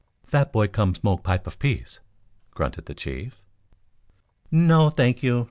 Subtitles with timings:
[0.25, 1.99] "Fat boy come smoke pipe of peace,"
[2.55, 3.39] grunted the chief.
[4.49, 5.39] "No, thank you.